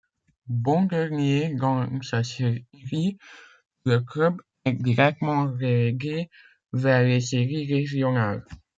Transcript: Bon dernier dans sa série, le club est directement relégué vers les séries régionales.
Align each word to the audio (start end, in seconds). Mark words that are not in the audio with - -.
Bon 0.47 0.81
dernier 0.85 1.53
dans 1.53 2.01
sa 2.01 2.23
série, 2.23 3.19
le 3.85 3.99
club 3.99 4.41
est 4.65 4.73
directement 4.73 5.43
relégué 5.45 6.27
vers 6.73 7.03
les 7.03 7.21
séries 7.21 7.71
régionales. 7.71 8.43